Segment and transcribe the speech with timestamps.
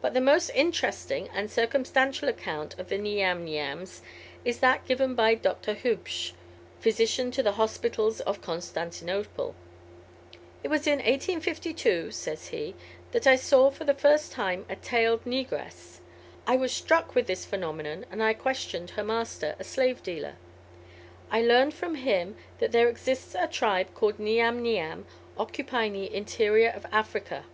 [0.00, 4.00] But the most interesting and circumstantial account of the Niam niams
[4.46, 5.74] is that given by Dr.
[5.74, 6.32] Hubsch,
[6.80, 9.54] physician to the hospitals of Constantinople.
[10.64, 12.74] "It was in 1852," says he,
[13.10, 15.98] "that I saw for the first time a tailed negress.
[16.46, 20.36] I was struck with this phenomenon, and I questioned her master, a slave dealer.
[21.30, 25.04] I learned from him that there exists a tribe called Niam niam,
[25.36, 27.44] occupying the interior of Africa.